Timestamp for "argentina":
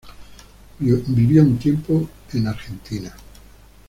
2.47-3.15